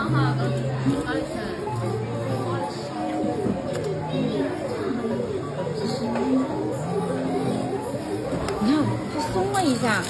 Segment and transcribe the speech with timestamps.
[0.00, 1.20] 你看，
[9.12, 10.02] 它松了一下。